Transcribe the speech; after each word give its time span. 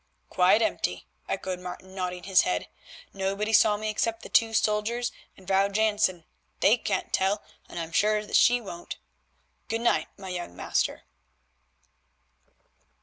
"Quite 0.31 0.63
empty," 0.63 1.05
echoed 1.29 1.59
Martin 1.59 1.93
nodding 1.93 2.23
his 2.23 2.41
head. 2.41 2.67
"Nobody 3.13 3.53
saw 3.53 3.77
me 3.77 3.87
except 3.91 4.23
the 4.23 4.29
two 4.29 4.51
soldiers 4.51 5.11
and 5.37 5.47
Vrouw 5.47 5.69
Jansen. 5.69 6.25
They 6.59 6.75
can't 6.77 7.13
tell, 7.13 7.43
and 7.69 7.77
I'm 7.77 7.91
sure 7.91 8.25
that 8.25 8.35
she 8.35 8.59
won't. 8.59 8.97
Good 9.67 9.81
night, 9.81 10.07
my 10.17 10.29
young 10.29 10.55
master." 10.55 11.03